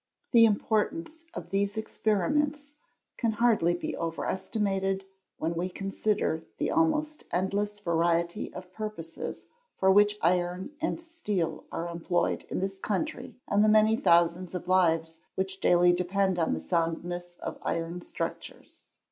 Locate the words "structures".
18.01-18.85